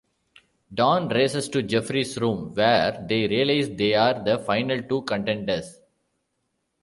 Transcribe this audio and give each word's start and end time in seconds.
Dawn 0.73 1.09
races 1.09 1.47
to 1.49 1.61
Jeffrey's 1.61 2.19
room, 2.19 2.55
where 2.55 3.05
they 3.07 3.27
realize 3.27 3.69
they 3.69 3.93
are 3.93 4.19
the 4.23 4.39
final 4.39 4.81
two 4.81 5.03
Contenders. 5.03 5.79